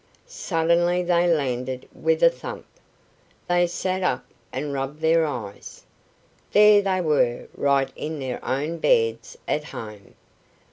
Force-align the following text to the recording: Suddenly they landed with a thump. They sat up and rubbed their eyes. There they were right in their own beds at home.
Suddenly 0.25 1.03
they 1.03 1.27
landed 1.27 1.87
with 1.93 2.23
a 2.23 2.29
thump. 2.31 2.65
They 3.47 3.67
sat 3.67 4.01
up 4.01 4.25
and 4.51 4.73
rubbed 4.73 4.99
their 5.01 5.27
eyes. 5.27 5.83
There 6.53 6.81
they 6.81 7.01
were 7.01 7.47
right 7.55 7.91
in 7.95 8.17
their 8.17 8.43
own 8.43 8.79
beds 8.79 9.37
at 9.47 9.65
home. 9.65 10.15